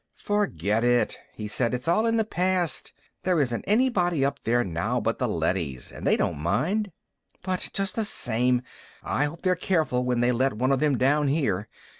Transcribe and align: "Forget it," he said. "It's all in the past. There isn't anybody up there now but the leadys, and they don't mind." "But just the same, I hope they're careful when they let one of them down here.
"Forget 0.15 0.83
it," 0.83 1.19
he 1.31 1.47
said. 1.47 1.75
"It's 1.75 1.87
all 1.87 2.07
in 2.07 2.17
the 2.17 2.25
past. 2.25 2.91
There 3.21 3.39
isn't 3.39 3.63
anybody 3.67 4.25
up 4.25 4.39
there 4.45 4.63
now 4.63 4.99
but 4.99 5.19
the 5.19 5.27
leadys, 5.27 5.91
and 5.91 6.07
they 6.07 6.17
don't 6.17 6.39
mind." 6.39 6.91
"But 7.43 7.69
just 7.71 7.93
the 7.95 8.05
same, 8.05 8.63
I 9.03 9.25
hope 9.25 9.43
they're 9.43 9.55
careful 9.55 10.03
when 10.03 10.19
they 10.19 10.31
let 10.31 10.53
one 10.53 10.71
of 10.71 10.79
them 10.79 10.97
down 10.97 11.27
here. 11.27 11.67